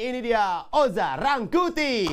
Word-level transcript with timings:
Ini 0.00 0.24
dia 0.24 0.64
Oza 0.72 1.12
Rangkuti. 1.12 2.08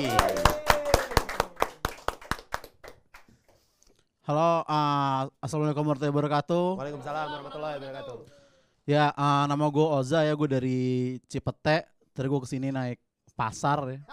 Halo, 4.27 4.67
uh, 4.67 5.31
assalamualaikum 5.39 5.87
warahmatullahi 5.87 6.11
wabarakatuh. 6.11 6.83
Waalaikumsalam 6.83 7.27
warahmatullahi 7.31 7.79
wabarakatuh. 7.79 8.17
Ya, 8.91 9.15
uh, 9.15 9.47
nama 9.47 9.71
gue 9.71 9.87
Oza 9.87 10.27
ya, 10.27 10.35
gue 10.35 10.49
dari 10.51 10.79
Cipete. 11.31 11.87
Tadi 12.11 12.27
gue 12.27 12.43
ke 12.43 12.49
sini 12.51 12.75
naik 12.75 12.99
pasar 13.39 13.79
ya. 13.87 14.03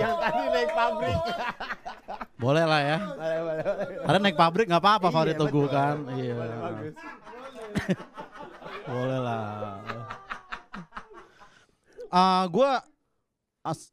Yang 0.00 0.14
tadi 0.16 0.42
naik 0.48 0.70
pabrik. 0.72 1.18
Boleh 2.40 2.64
lah 2.64 2.80
ya. 2.80 3.04
boleh, 3.04 3.38
boleh, 3.44 3.64
boleh. 3.68 4.00
Karena 4.00 4.20
naik 4.24 4.40
pabrik 4.40 4.64
nggak 4.64 4.80
apa-apa 4.80 5.12
Iya, 5.12 5.16
Farid 5.20 5.36
tuh 5.36 5.52
gue 5.52 5.68
kan. 5.68 6.08
Iya. 6.16 6.32
Boleh, 6.40 6.56
bagus. 6.56 6.96
Boleh 8.84 9.16
lah. 9.16 9.80
Uh, 12.14 12.46
gue 12.46 12.70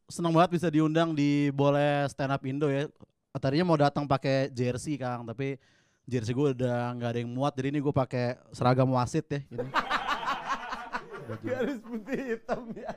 senang 0.06 0.30
banget 0.30 0.62
bisa 0.62 0.70
diundang 0.70 1.18
di 1.18 1.50
Boleh 1.50 2.06
Stand 2.06 2.38
Up 2.38 2.46
Indo 2.46 2.70
ya. 2.70 2.86
Tadinya 3.34 3.66
mau 3.66 3.82
datang 3.82 4.06
pakai 4.06 4.54
jersey 4.54 4.94
Kang, 4.94 5.26
tapi 5.26 5.58
jersey 6.06 6.30
gue 6.30 6.54
udah 6.54 6.94
nggak 7.02 7.18
ada 7.18 7.20
yang 7.26 7.34
muat. 7.34 7.58
Jadi 7.58 7.74
ini 7.74 7.82
gue 7.82 7.90
pakai 7.90 8.38
seragam 8.54 8.94
wasit 8.94 9.26
ya. 9.26 9.42
Ini. 9.50 9.74
Garis 11.48 11.82
putih 11.82 12.38
hitam 12.38 12.70
ya. 12.78 12.92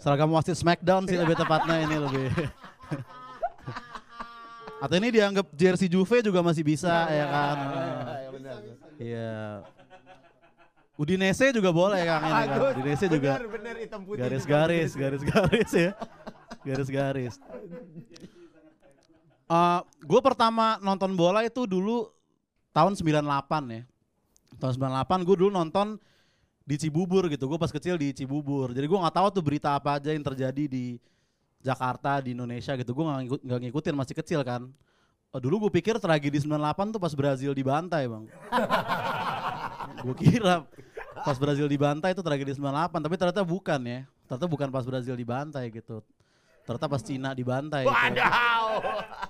Seragam 0.00 0.32
wasit 0.32 0.56
Smackdown 0.56 1.04
sih 1.04 1.20
lebih 1.20 1.36
tepatnya 1.36 1.84
ini 1.84 1.96
lebih. 2.00 2.32
Atau 4.80 4.96
ini 4.96 5.12
dianggap 5.12 5.52
jersey 5.52 5.92
Juve 5.92 6.24
juga 6.24 6.40
masih 6.40 6.64
bisa 6.64 7.12
ya 7.12 7.28
kan. 7.28 7.56
Ya, 7.60 8.28
benar. 8.32 8.56
Iya. 8.96 9.36
Udinese 11.00 11.48
juga 11.56 11.72
boleh 11.72 12.04
Kang 12.04 12.28
ini 12.28 12.42
kan. 12.44 12.58
Udinese 12.76 13.06
juga 13.08 13.40
benar 13.40 13.76
hitam 13.80 14.04
putih. 14.04 14.20
garis-garis, 14.20 14.92
garis-garis 14.92 15.70
ya. 15.72 15.90
Garis-garis. 16.60 17.34
gue 20.04 20.20
pertama 20.28 20.76
nonton 20.84 21.16
bola 21.16 21.40
itu 21.40 21.64
dulu 21.64 22.12
tahun 22.76 23.00
98 23.00 23.16
ya. 23.72 23.82
Tahun 24.60 24.74
98 24.76 25.24
gue 25.24 25.36
dulu 25.40 25.48
nonton 25.48 25.96
di 26.68 26.76
Cibubur 26.76 27.32
gitu. 27.32 27.48
Gue 27.48 27.56
pas 27.56 27.72
kecil 27.72 27.96
di 27.96 28.12
Cibubur. 28.12 28.76
Jadi 28.76 28.84
gue 28.84 28.98
nggak 29.00 29.16
tahu 29.16 29.40
tuh 29.40 29.42
berita 29.42 29.72
apa 29.72 29.96
aja 29.96 30.12
yang 30.12 30.20
terjadi 30.20 30.68
di 30.68 31.00
Jakarta, 31.64 32.20
di 32.20 32.36
Indonesia 32.36 32.76
gitu. 32.76 32.92
Gue 32.92 33.08
nggak 33.08 33.18
ngikut, 33.24 33.40
nggak 33.48 33.60
ngikutin 33.64 33.94
masih 33.96 34.14
kecil 34.20 34.44
kan. 34.44 34.68
Oh, 35.32 35.40
dulu 35.40 35.64
gue 35.64 35.80
pikir 35.80 35.96
tragedi 35.96 36.44
98 36.44 36.92
tuh 36.92 37.00
pas 37.00 37.14
Brazil 37.16 37.56
dibantai 37.56 38.04
bang. 38.04 38.28
gue 40.04 40.14
kira 40.20 40.66
pas 41.24 41.36
Brazil 41.36 41.66
dibantai 41.68 42.12
itu 42.16 42.22
tragedi 42.24 42.52
98 42.56 43.04
tapi 43.04 43.14
ternyata 43.16 43.42
bukan 43.44 43.80
ya. 43.84 44.00
Ternyata 44.28 44.46
bukan 44.46 44.68
pas 44.70 44.84
Brazil 44.86 45.14
dibantai 45.18 45.68
gitu. 45.74 46.00
Ternyata 46.64 46.86
pas 46.86 47.02
Cina 47.02 47.34
dibantai. 47.34 47.82
gitu. 47.82 48.30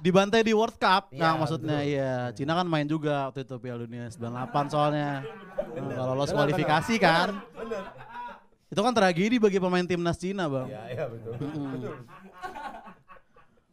Dibantai 0.00 0.41
di 0.44 0.52
World 0.52 0.77
Cup, 0.77 1.08
Iya, 1.12 1.20
nah 1.20 1.32
maksudnya 1.41 1.78
iya. 1.80 2.12
Cina 2.36 2.52
kan 2.52 2.66
main 2.69 2.84
juga 2.84 3.28
waktu 3.32 3.44
itu 3.48 3.56
Piala 3.56 3.84
Dunia 3.84 4.08
98 4.12 4.72
soalnya. 4.72 5.24
Nah, 5.77 5.94
kalau 5.97 6.14
lolos 6.16 6.32
kualifikasi 6.32 6.94
kan. 7.00 7.41
Itu 8.70 8.80
kan 8.86 8.94
tragedi 8.94 9.42
bagi 9.42 9.58
pemain 9.58 9.82
timnas 9.82 10.20
Cina, 10.20 10.47
Bang. 10.47 10.70
Ya, 10.70 10.82
ya 10.94 11.04
betul. 11.10 11.34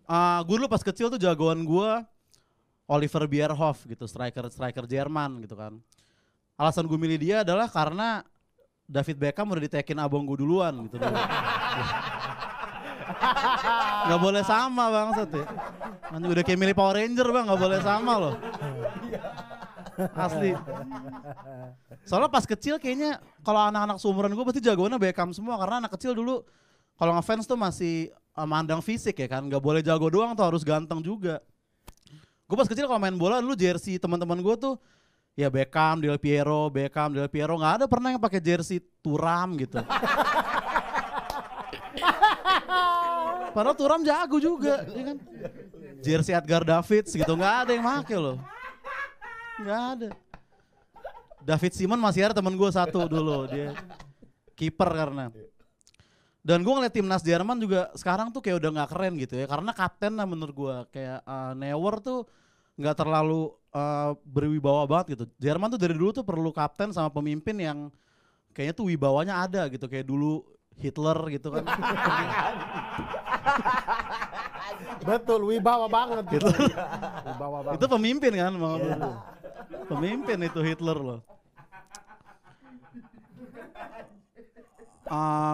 Ah, 0.08 0.40
gue 0.48 0.56
dulu 0.56 0.72
pas 0.72 0.82
kecil 0.82 1.12
tuh 1.12 1.20
jagoan 1.20 1.68
gue 1.68 1.90
Oliver 2.88 3.24
Bierhoff 3.28 3.84
gitu, 3.84 4.08
striker 4.08 4.48
striker 4.48 4.88
Jerman 4.88 5.44
gitu 5.44 5.60
kan. 5.60 5.76
Alasan 6.58 6.90
gue 6.90 6.98
milih 6.98 7.22
dia 7.22 7.46
adalah 7.46 7.70
karena 7.70 8.26
David 8.90 9.22
Beckham 9.22 9.46
udah 9.46 9.62
ditekin 9.62 9.94
abang 10.02 10.26
gue 10.26 10.42
duluan 10.42 10.74
gitu 10.90 10.98
dulu. 10.98 11.18
Gak 14.10 14.20
boleh 14.20 14.42
sama 14.42 14.90
bang 14.90 15.08
ya. 15.22 15.46
Kan 16.10 16.22
udah 16.26 16.44
kayak 16.44 16.58
milih 16.58 16.74
Power 16.74 16.98
Ranger 16.98 17.28
bang, 17.30 17.46
gak 17.46 17.62
boleh 17.62 17.80
sama 17.86 18.14
loh. 18.18 18.34
Asli. 20.18 20.58
Soalnya 22.10 22.30
pas 22.34 22.46
kecil 22.50 22.82
kayaknya 22.82 23.22
kalau 23.46 23.70
anak-anak 23.70 24.02
seumuran 24.02 24.34
gue 24.34 24.46
pasti 24.46 24.62
jagoannya 24.66 24.98
Beckham 24.98 25.30
semua 25.38 25.62
karena 25.62 25.86
anak 25.86 25.94
kecil 25.94 26.18
dulu 26.18 26.42
kalau 26.98 27.14
ngefans 27.14 27.46
tuh 27.46 27.54
masih 27.54 28.10
uh, 28.34 28.50
mandang 28.50 28.82
fisik 28.82 29.14
ya 29.14 29.30
kan, 29.30 29.46
nggak 29.46 29.62
boleh 29.62 29.86
jago 29.86 30.10
doang 30.10 30.34
tuh 30.34 30.42
harus 30.42 30.66
ganteng 30.66 31.06
juga. 31.06 31.38
Gue 32.50 32.58
pas 32.58 32.66
kecil 32.66 32.90
kalau 32.90 32.98
main 32.98 33.14
bola 33.14 33.38
dulu 33.38 33.54
jersey 33.54 34.02
teman-teman 34.02 34.42
gue 34.42 34.56
tuh 34.58 34.82
ya 35.38 35.54
Beckham, 35.54 36.02
Del 36.02 36.18
Piero, 36.18 36.66
Beckham, 36.74 37.14
Del 37.14 37.30
Piero 37.30 37.54
nggak 37.62 37.74
ada 37.80 37.86
pernah 37.86 38.10
yang 38.10 38.18
pakai 38.18 38.42
jersey 38.42 38.82
Turam 39.06 39.54
gitu. 39.62 39.78
Padahal 43.54 43.78
Turam 43.78 44.02
jago 44.02 44.42
juga, 44.42 44.82
ya 44.90 45.14
kan? 45.14 45.18
Jersey 46.02 46.34
Edgar 46.34 46.66
Davids 46.66 47.14
gitu 47.14 47.34
nggak 47.38 47.56
ada 47.66 47.72
yang 47.74 47.86
make 47.86 48.18
loh, 48.18 48.38
nggak 49.62 49.82
ada. 49.94 50.10
David 51.48 51.72
Simon 51.72 52.02
masih 52.04 52.28
ada 52.28 52.36
temen 52.36 52.52
gue 52.60 52.68
satu 52.68 53.08
dulu 53.08 53.48
dia 53.48 53.72
kiper 54.52 54.90
karena 54.92 55.32
dan 56.44 56.60
gue 56.60 56.74
ngeliat 56.76 56.92
timnas 56.92 57.24
Jerman 57.24 57.56
juga 57.56 57.88
sekarang 57.96 58.36
tuh 58.36 58.44
kayak 58.44 58.60
udah 58.60 58.72
nggak 58.76 58.90
keren 58.92 59.14
gitu 59.16 59.40
ya 59.40 59.48
karena 59.48 59.72
kapten 59.72 60.20
lah 60.20 60.28
menurut 60.28 60.52
gue 60.52 60.76
kayak 60.92 61.24
uh, 61.24 61.56
Neuer 61.56 61.96
tuh 62.04 62.28
nggak 62.76 62.96
terlalu 63.00 63.56
uh, 63.78 64.18
berwibawa 64.26 64.90
banget 64.90 65.14
gitu. 65.14 65.24
Jerman 65.38 65.70
tuh 65.70 65.80
dari 65.80 65.94
dulu 65.94 66.10
tuh 66.10 66.26
perlu 66.26 66.50
kapten 66.50 66.90
sama 66.90 67.14
pemimpin 67.14 67.54
yang 67.62 67.78
kayaknya 68.58 68.74
tuh 68.74 68.90
wibawanya 68.90 69.46
ada 69.46 69.70
gitu. 69.70 69.86
Kayak 69.86 70.10
dulu 70.10 70.42
Hitler 70.78 71.18
gitu 71.34 71.54
kan. 71.54 71.64
Betul, 75.08 75.42
wibawa 75.50 75.88
banget 75.90 76.26
Gitu. 76.38 76.50
Wibawa 77.26 77.58
banget. 77.66 77.80
itu 77.82 77.88
pemimpin 77.90 78.32
kan 78.34 78.54
Bang 78.58 78.74
Abdul? 78.78 78.98
pemimpin 79.88 80.38
itu 80.44 80.60
Hitler 80.62 80.98
loh. 81.00 81.20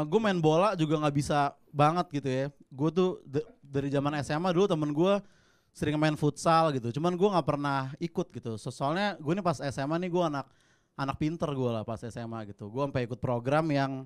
Gue 0.09 0.19
main 0.19 0.39
bola 0.41 0.73
juga 0.73 0.97
nggak 1.00 1.16
bisa 1.16 1.53
banget 1.69 2.06
gitu 2.09 2.29
ya. 2.29 2.45
Gue 2.73 2.89
tuh 2.89 3.22
dari 3.62 3.89
zaman 3.94 4.17
SMA 4.25 4.50
dulu 4.53 4.66
temen 4.66 4.89
gue 4.91 5.13
sering 5.73 5.97
main 5.97 6.13
futsal 6.13 6.69
gitu. 6.72 6.94
Cuman 6.94 7.17
gue 7.17 7.29
nggak 7.34 7.47
pernah 7.50 7.91
ikut 7.97 8.29
gitu. 8.29 8.56
So- 8.61 8.69
soalnya 8.72 9.17
gue 9.17 9.34
nih 9.34 9.44
pas 9.44 9.57
SMA 9.57 9.97
nih 10.06 10.09
gue 10.13 10.23
anak 10.23 10.45
anak 10.94 11.17
pinter 11.17 11.50
gue 11.50 11.69
lah 11.73 11.81
pas 11.84 11.97
SMA 12.00 12.45
gitu. 12.53 12.69
Gue 12.69 12.85
sampai 12.85 13.09
ikut 13.09 13.17
program 13.17 13.66
yang 13.73 14.06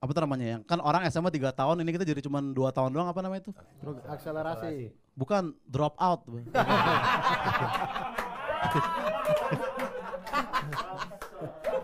apa 0.00 0.16
tuh 0.16 0.24
namanya 0.24 0.46
yang 0.56 0.62
kan 0.64 0.80
orang 0.80 1.04
SMA 1.12 1.28
tiga 1.28 1.52
tahun 1.52 1.84
ini 1.84 1.92
kita 1.92 2.08
jadi 2.08 2.24
cuman 2.24 2.56
dua 2.56 2.72
tahun 2.72 2.92
doang 2.92 3.08
apa 3.08 3.20
namanya 3.20 3.48
itu? 3.48 3.52
Akselerasi. 4.08 4.92
bukan 5.12 5.52
drop 5.68 5.96
out. 6.00 6.24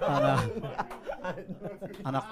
Anak 0.07 0.39
anak 2.07 2.25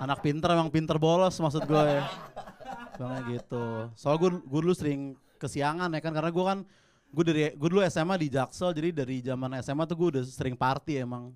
anak 0.00 0.18
pinter 0.20 0.48
emang 0.52 0.68
pinter 0.68 0.96
bolos 1.00 1.36
maksud 1.40 1.64
gue 1.64 1.82
ya 1.88 2.04
Bang 3.00 3.24
gitu. 3.32 3.88
Soal 3.96 4.20
gue 4.20 4.28
gue 4.28 4.60
dulu 4.60 4.76
sering 4.76 5.16
kesiangan 5.40 5.88
ya 5.88 6.00
kan 6.04 6.12
karena 6.12 6.28
gue 6.28 6.44
kan 6.44 6.58
gue 7.10 7.24
dari 7.24 7.42
gue 7.56 7.68
dulu 7.72 7.80
SMA 7.88 8.20
di 8.20 8.28
Jaksel 8.28 8.76
jadi 8.76 8.92
dari 8.92 9.24
zaman 9.24 9.56
SMA 9.64 9.88
tuh 9.88 9.96
gue 9.96 10.08
udah 10.20 10.22
sering 10.28 10.52
party 10.52 11.00
emang. 11.00 11.32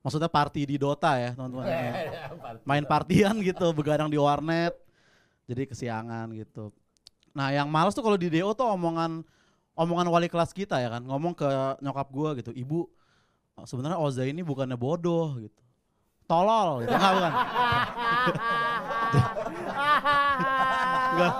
Maksudnya 0.00 0.32
party 0.32 0.64
di 0.64 0.80
Dota 0.80 1.12
ya 1.20 1.36
teman-teman. 1.36 1.68
Ya. 1.68 1.92
main 2.64 2.84
partian 2.88 3.36
gitu 3.44 3.68
begadang 3.76 4.08
di 4.08 4.16
warnet. 4.16 4.72
Jadi 5.44 5.68
kesiangan 5.68 6.32
gitu. 6.32 6.72
Nah 7.36 7.52
yang 7.52 7.68
males 7.68 7.92
tuh 7.92 8.00
kalau 8.00 8.16
di 8.16 8.32
DO 8.32 8.56
tuh 8.56 8.64
omongan 8.64 9.20
omongan 9.76 10.08
wali 10.08 10.32
kelas 10.32 10.56
kita 10.56 10.80
ya 10.80 10.88
kan 10.88 11.04
ngomong 11.04 11.36
ke 11.36 11.48
nyokap 11.84 12.08
gua 12.08 12.32
gitu 12.32 12.50
ibu 12.56 12.88
sebenarnya 13.60 14.00
Oza 14.00 14.24
ini 14.24 14.40
bukannya 14.40 14.80
bodoh 14.80 15.36
gitu. 15.36 15.60
Tolol 16.24 16.88
gitu. 16.88 16.96
Enggak 16.96 17.12
bukan 17.12 17.32
enggak 21.20 21.34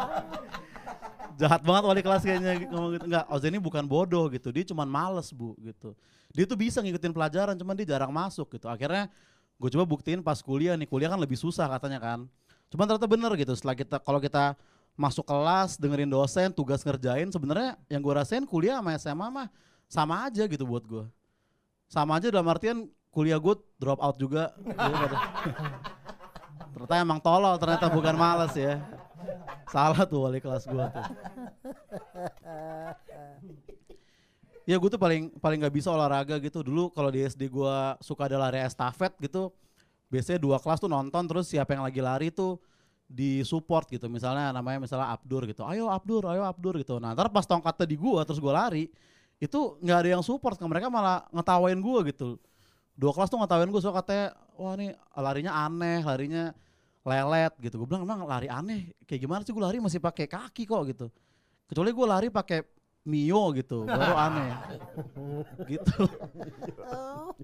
jahat 1.40 1.60
banget 1.64 1.82
wali 1.88 2.00
kelas 2.04 2.22
kayaknya 2.22 2.52
ngomong 2.68 2.90
gitu. 3.00 3.04
Enggak 3.08 3.24
Oza 3.32 3.46
ini 3.48 3.58
bukan 3.58 3.84
bodoh 3.88 4.28
gitu. 4.28 4.52
Dia 4.52 4.64
cuman 4.68 4.84
males 4.84 5.32
bu 5.32 5.56
gitu. 5.64 5.96
Dia 6.36 6.44
tuh 6.44 6.58
bisa 6.60 6.84
ngikutin 6.84 7.16
pelajaran 7.16 7.56
cuman 7.56 7.74
dia 7.80 7.96
jarang 7.96 8.12
masuk 8.12 8.52
gitu. 8.52 8.68
Akhirnya 8.68 9.08
gue 9.60 9.68
coba 9.72 9.84
buktiin 9.88 10.20
pas 10.20 10.36
kuliah 10.44 10.76
nih 10.76 10.88
kuliah 10.88 11.08
kan 11.08 11.16
lebih 11.16 11.40
susah 11.40 11.64
katanya 11.72 11.96
kan. 11.96 12.28
Cuman 12.68 12.84
ternyata 12.86 13.08
bener 13.08 13.32
gitu 13.40 13.56
setelah 13.56 13.74
kita 13.74 13.96
kalau 14.04 14.20
kita 14.20 14.54
masuk 15.00 15.24
kelas 15.24 15.80
dengerin 15.80 16.12
dosen 16.12 16.52
tugas 16.52 16.84
ngerjain 16.84 17.32
sebenarnya 17.32 17.80
yang 17.88 18.04
gue 18.04 18.12
rasain 18.12 18.44
kuliah 18.44 18.84
sama 18.84 18.90
SMA 19.00 19.26
mah 19.32 19.48
sama 19.88 20.28
aja 20.28 20.44
gitu 20.44 20.68
buat 20.68 20.84
gue 20.84 21.08
sama 21.88 22.20
aja 22.20 22.28
dalam 22.28 22.44
artian 22.52 22.84
kuliah 23.08 23.40
gue 23.40 23.56
drop 23.80 23.96
out 23.96 24.20
juga 24.20 24.52
Iya, 24.60 25.08
ternyata 26.76 26.94
emang 27.00 27.18
tolol 27.18 27.56
ternyata 27.56 27.88
bukan 27.88 28.12
males 28.12 28.52
ya 28.52 28.76
salah 29.70 30.02
tuh 30.02 30.26
wali 30.26 30.42
kelas 30.42 30.66
gue 30.66 30.84
tuh. 30.90 31.06
Iya 34.66 34.76
gue 34.76 34.90
tuh 34.92 35.00
paling 35.00 35.34
paling 35.38 35.58
nggak 35.62 35.74
bisa 35.74 35.88
olahraga 35.94 36.36
gitu. 36.42 36.66
Dulu 36.66 36.90
kalau 36.90 37.10
di 37.10 37.22
SD 37.22 37.46
gue 37.50 37.76
suka 38.02 38.26
ada 38.26 38.36
lari 38.38 38.60
estafet 38.60 39.14
gitu. 39.22 39.54
Biasanya 40.10 40.42
dua 40.42 40.58
kelas 40.58 40.82
tuh 40.82 40.90
nonton 40.90 41.22
terus 41.30 41.46
siapa 41.46 41.74
yang 41.74 41.86
lagi 41.86 42.02
lari 42.02 42.34
tuh 42.34 42.58
di 43.06 43.42
support 43.46 43.86
gitu. 43.90 44.10
Misalnya 44.10 44.50
namanya 44.50 44.82
misalnya 44.82 45.10
Abdur 45.14 45.46
gitu. 45.46 45.62
Ayo 45.66 45.86
Abdur 45.90 46.26
ayo 46.30 46.42
Abdur 46.42 46.78
gitu. 46.78 46.98
Nah 46.98 47.14
ntar 47.14 47.30
pas 47.30 47.46
tongkatnya 47.46 47.86
di 47.86 47.96
gua 47.98 48.26
terus 48.26 48.42
gua 48.42 48.66
lari 48.66 48.90
itu 49.38 49.78
nggak 49.80 49.98
ada 50.06 50.10
yang 50.18 50.22
support. 50.22 50.58
Mereka 50.58 50.90
malah 50.90 51.26
ngetawain 51.30 51.78
gua 51.78 52.02
gitu. 52.06 52.38
Dua 52.98 53.10
kelas 53.14 53.30
tuh 53.30 53.38
ngetawain 53.38 53.70
gua 53.70 53.82
so 53.82 53.90
katanya 53.94 54.34
wah 54.58 54.74
nih 54.76 54.92
larinya 55.16 55.52
aneh 55.56 56.04
larinya 56.04 56.54
lelet 57.00 57.52
gitu. 57.62 57.80
Gue 57.80 57.88
bilang 57.88 58.04
emang 58.04 58.28
lari 58.28 58.48
aneh? 58.50 58.92
Kayak 59.08 59.20
gimana 59.24 59.40
sih 59.42 59.52
gue 59.52 59.64
lari? 59.64 59.78
Masih 59.80 60.00
pakai 60.00 60.28
kaki 60.28 60.68
kok 60.68 60.82
gitu. 60.90 61.06
Kecuali 61.70 61.90
gue 61.94 62.06
lari 62.06 62.28
pakai 62.28 62.60
mio 63.00 63.48
gitu 63.56 63.88
baru 63.88 64.14
aneh. 64.16 64.50
Gitu. 65.64 65.96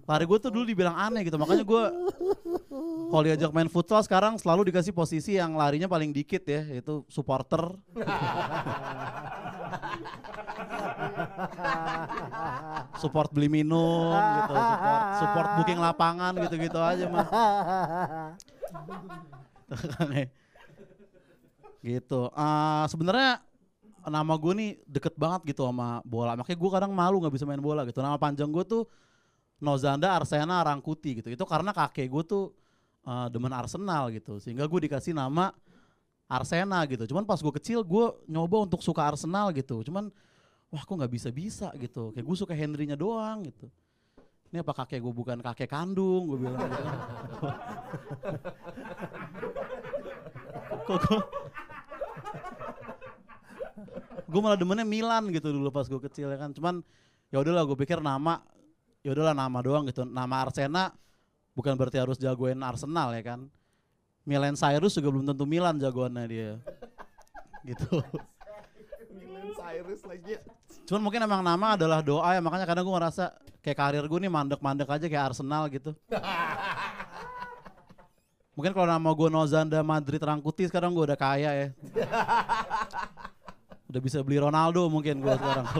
Lari 0.04 0.24
gue 0.28 0.38
tuh 0.38 0.50
dulu 0.52 0.64
dibilang 0.68 0.92
aneh 0.92 1.24
gitu. 1.24 1.40
Makanya 1.40 1.64
gue 1.64 1.82
kalau 3.08 3.22
diajak 3.24 3.50
main 3.56 3.70
futsal 3.72 4.04
sekarang 4.04 4.36
selalu 4.36 4.68
dikasih 4.68 4.92
posisi 4.92 5.40
yang 5.40 5.56
larinya 5.56 5.88
paling 5.88 6.12
dikit 6.12 6.44
ya 6.44 6.60
yaitu 6.68 7.06
supporter. 7.08 7.72
Support 12.96 13.32
beli 13.32 13.48
minum 13.48 14.16
gitu 14.16 14.54
support 14.56 15.02
support 15.20 15.48
booking 15.60 15.80
lapangan 15.80 16.32
gitu-gitu 16.44 16.80
aja 16.80 17.04
mah 17.08 17.26
gitu. 21.86 22.20
Eh, 22.30 22.84
sebenarnya 22.90 23.42
nama 24.06 24.34
gue 24.38 24.52
nih 24.54 24.70
deket 24.86 25.14
banget 25.18 25.54
gitu 25.54 25.66
sama 25.66 26.00
bola. 26.06 26.38
Makanya 26.38 26.58
gue 26.58 26.70
kadang 26.70 26.92
malu 26.94 27.18
nggak 27.22 27.34
bisa 27.34 27.46
main 27.46 27.62
bola 27.62 27.82
gitu. 27.86 27.98
Nama 27.98 28.18
panjang 28.18 28.50
gue 28.50 28.64
tuh 28.66 28.82
Nozanda 29.58 30.14
Arsena 30.14 30.62
Rangkuti 30.62 31.22
gitu. 31.22 31.28
Itu 31.32 31.44
karena 31.48 31.74
kakek 31.74 32.06
gue 32.06 32.22
tuh 32.26 32.44
eh, 33.06 33.26
demen 33.30 33.50
Arsenal 33.50 34.10
gitu. 34.14 34.38
Sehingga 34.38 34.66
gue 34.66 34.80
dikasih 34.86 35.14
nama 35.14 35.50
Arsena 36.26 36.82
gitu. 36.90 37.06
Cuman 37.06 37.22
pas 37.22 37.38
gue 37.38 37.54
kecil 37.58 37.82
gue 37.86 38.06
nyoba 38.26 38.66
untuk 38.66 38.82
suka 38.82 39.02
Arsenal 39.06 39.50
gitu. 39.54 39.82
Cuman 39.86 40.10
wah 40.70 40.82
kok 40.82 40.94
nggak 40.94 41.12
bisa 41.12 41.28
bisa 41.30 41.70
gitu? 41.78 42.10
Kayak 42.14 42.26
gue 42.26 42.36
suka 42.36 42.54
Henry-nya 42.54 42.98
doang 42.98 43.46
gitu. 43.46 43.70
Ini 44.50 44.62
apa 44.62 44.72
kakek 44.82 45.02
gue 45.02 45.14
bukan 45.14 45.38
kakek 45.42 45.70
kandung 45.70 46.30
gue 46.30 46.38
bilang 46.46 46.62
gitu. 46.70 46.86
kok 50.86 50.98
gue 51.02 51.20
gue 54.26 54.40
malah 54.42 54.58
demennya 54.58 54.86
Milan 54.86 55.30
gitu 55.30 55.54
dulu 55.54 55.70
pas 55.70 55.86
gue 55.86 56.00
kecil 56.10 56.30
ya 56.30 56.38
kan. 56.38 56.50
Cuman 56.54 56.82
ya 57.30 57.42
udahlah 57.42 57.66
gue 57.66 57.78
pikir 57.78 57.98
nama 58.02 58.42
ya 59.02 59.14
udahlah 59.14 59.34
nama 59.34 59.58
doang 59.62 59.86
gitu. 59.90 60.06
Nama 60.06 60.34
Arsena 60.46 60.94
bukan 61.54 61.74
berarti 61.74 61.98
harus 61.98 62.18
jagoin 62.18 62.58
Arsenal 62.62 63.14
ya 63.14 63.22
kan. 63.22 63.40
Milan 64.26 64.58
Cyrus 64.58 64.98
juga 64.98 65.14
belum 65.14 65.26
tentu 65.30 65.46
Milan 65.46 65.78
jagoannya 65.78 66.24
dia. 66.26 66.52
Gitu. 67.66 68.02
Milan 69.14 69.50
Cyrus 69.54 70.02
lagi. 70.06 70.38
cuman 70.86 71.02
mungkin 71.02 71.18
emang 71.26 71.42
nama 71.42 71.74
adalah 71.74 71.98
doa 71.98 72.30
ya. 72.34 72.38
Makanya 72.42 72.66
kadang 72.66 72.86
gue 72.86 72.94
ngerasa 72.94 73.24
kayak 73.66 73.78
karir 73.82 74.04
gue 74.06 74.18
nih 74.22 74.30
mandek-mandek 74.30 74.86
aja 74.86 75.06
kayak 75.10 75.34
Arsenal 75.34 75.66
gitu 75.66 75.90
mungkin 78.56 78.72
kalau 78.72 78.88
nama 78.88 79.12
gue 79.12 79.28
Nozanda 79.28 79.84
Madrid 79.84 80.18
Rangkuti 80.18 80.64
sekarang 80.66 80.96
gue 80.96 81.04
udah 81.04 81.18
kaya 81.18 81.50
ya. 81.52 81.68
Udah 83.86 84.02
bisa 84.02 84.18
beli 84.18 84.42
Ronaldo 84.42 84.90
mungkin 84.90 85.22
gue 85.22 85.30
sekarang 85.30 85.62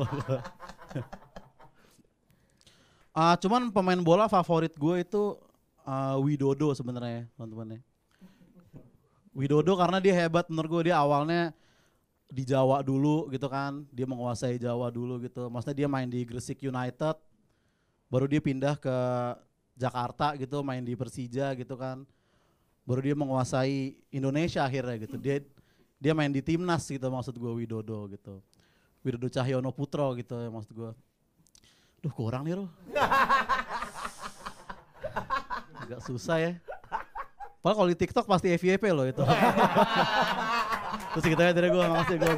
Ah, 3.17 3.35
cuman 3.41 3.73
pemain 3.73 3.99
bola 3.99 4.29
favorit 4.29 4.77
gue 4.77 5.03
itu 5.03 5.41
ah, 5.83 6.21
Widodo 6.21 6.71
sebenarnya 6.77 7.27
teman-teman 7.35 7.81
ya. 7.81 7.81
Widodo 9.33 9.73
karena 9.75 9.99
dia 9.99 10.13
hebat 10.13 10.47
menurut 10.53 10.69
gue 10.69 10.93
dia 10.93 11.01
awalnya 11.01 11.51
di 12.29 12.45
Jawa 12.45 12.85
dulu 12.85 13.33
gitu 13.33 13.49
kan. 13.49 13.89
Dia 13.89 14.05
menguasai 14.05 14.61
Jawa 14.61 14.93
dulu 14.93 15.17
gitu. 15.25 15.49
Maksudnya 15.49 15.77
dia 15.81 15.89
main 15.89 16.07
di 16.07 16.29
Gresik 16.29 16.61
United 16.61 17.17
baru 18.07 18.29
dia 18.31 18.39
pindah 18.39 18.79
ke 18.79 18.97
Jakarta 19.77 20.39
gitu 20.39 20.63
main 20.63 20.81
di 20.81 20.95
Persija 20.95 21.53
gitu 21.59 21.75
kan 21.77 22.07
baru 22.87 23.01
dia 23.03 23.19
menguasai 23.19 23.99
Indonesia 24.15 24.63
akhirnya 24.63 24.97
gitu. 25.03 25.19
Dia 25.19 25.43
dia 25.99 26.13
main 26.15 26.31
di 26.31 26.41
timnas 26.41 26.87
gitu 26.87 27.11
maksud 27.11 27.35
gue 27.35 27.53
Widodo 27.53 28.07
gitu. 28.09 28.39
Widodo 29.03 29.27
Cahyono 29.27 29.75
Putro 29.75 30.15
gitu 30.15 30.39
ya 30.39 30.49
maksud 30.49 30.73
gue 30.73 30.91
duh 32.05 32.13
kurang 32.15 32.47
nih 32.47 32.55
lo 32.55 32.71
agak 35.87 36.01
susah 36.03 36.39
ya. 36.39 36.53
Padahal 37.63 37.77
kalau 37.83 37.89
di 37.91 37.99
TikTok 37.99 38.27
pasti 38.31 38.55
FYP 38.55 38.85
loh 38.95 39.07
itu. 39.07 39.23
Terus 41.15 41.25
gitu 41.27 41.43
ya 41.43 41.51
dari 41.51 41.69
gue 41.71 41.83
makasih 41.83 42.17
gue 42.23 42.35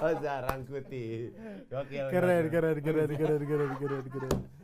Oh, 0.00 0.16
Zarangkuti. 0.16 1.28
Gokil. 1.68 2.08
Keren, 2.08 2.48
keren, 2.48 2.76
keren, 2.80 3.10
keren, 3.12 3.42
keren, 3.44 3.72
keren, 3.76 4.04
keren. 4.08 4.59